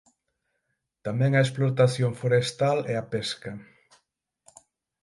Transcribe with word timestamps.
Tamén 1.05 1.31
a 1.35 1.43
explotación 1.45 2.11
forestal 2.21 2.77
e 2.91 2.93
a 3.01 3.03
pesca. 3.13 3.51